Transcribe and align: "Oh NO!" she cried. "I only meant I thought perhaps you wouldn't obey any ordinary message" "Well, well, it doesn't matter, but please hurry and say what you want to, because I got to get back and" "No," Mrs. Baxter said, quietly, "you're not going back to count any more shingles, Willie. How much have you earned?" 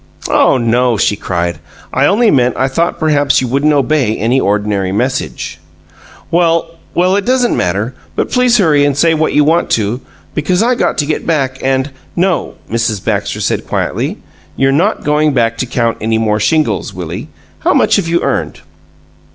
"Oh 0.31 0.57
NO!" 0.57 0.97
she 0.97 1.15
cried. 1.15 1.59
"I 1.93 2.07
only 2.07 2.31
meant 2.31 2.57
I 2.57 2.67
thought 2.67 2.99
perhaps 2.99 3.39
you 3.39 3.47
wouldn't 3.47 3.71
obey 3.71 4.17
any 4.17 4.41
ordinary 4.41 4.91
message" 4.91 5.59
"Well, 6.31 6.71
well, 6.95 7.15
it 7.15 7.23
doesn't 7.23 7.55
matter, 7.55 7.93
but 8.15 8.31
please 8.31 8.57
hurry 8.57 8.83
and 8.83 8.97
say 8.97 9.13
what 9.13 9.33
you 9.33 9.43
want 9.43 9.69
to, 9.77 10.01
because 10.33 10.63
I 10.63 10.73
got 10.73 10.97
to 10.97 11.05
get 11.05 11.27
back 11.27 11.61
and" 11.63 11.91
"No," 12.29 12.55
Mrs. 12.67 13.05
Baxter 13.05 13.39
said, 13.41 13.67
quietly, 13.67 14.17
"you're 14.55 14.71
not 14.71 15.03
going 15.03 15.33
back 15.33 15.55
to 15.59 15.67
count 15.67 15.97
any 16.01 16.17
more 16.17 16.39
shingles, 16.39 16.95
Willie. 16.95 17.27
How 17.59 17.75
much 17.75 17.97
have 17.97 18.07
you 18.07 18.23
earned?" 18.23 18.61